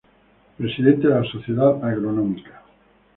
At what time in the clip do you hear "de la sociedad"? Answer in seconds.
1.07-1.75